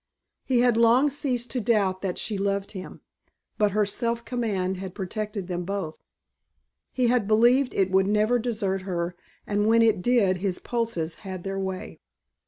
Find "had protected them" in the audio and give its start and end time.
4.77-5.63